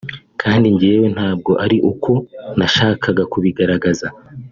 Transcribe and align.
kandi 0.41 0.65
njyewe 0.73 1.07
ntabwo 1.15 1.51
ari 1.65 1.77
uko 1.91 2.11
nashakaga 2.57 3.23
kubigaragaza 3.31 4.07